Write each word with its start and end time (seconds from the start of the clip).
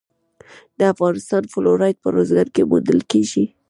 د 0.77 0.79
افغانستان 0.93 1.43
فلورایټ 1.53 1.95
په 2.01 2.07
ارزګان 2.11 2.47
کې 2.55 2.61
موندل 2.69 2.99
کیږي. 3.11 3.43